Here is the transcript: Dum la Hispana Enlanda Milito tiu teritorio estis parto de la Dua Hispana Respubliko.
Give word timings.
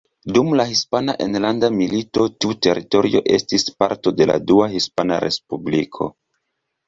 Dum 0.35 0.47
la 0.59 0.63
Hispana 0.69 1.13
Enlanda 1.25 1.67
Milito 1.73 2.25
tiu 2.45 2.55
teritorio 2.67 3.21
estis 3.37 3.67
parto 3.83 4.13
de 4.21 4.27
la 4.33 4.37
Dua 4.53 4.69
Hispana 4.77 5.19
Respubliko. 5.25 6.09